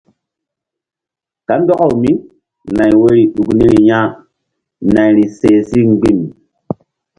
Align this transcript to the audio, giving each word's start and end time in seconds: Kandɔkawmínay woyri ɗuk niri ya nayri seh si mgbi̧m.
Kandɔkawmínay 1.47 2.93
woyri 3.01 3.23
ɗuk 3.33 3.49
niri 3.57 3.79
ya 3.89 3.99
nayri 4.93 5.23
seh 5.39 5.57
si 5.67 5.79
mgbi̧m. 5.91 6.19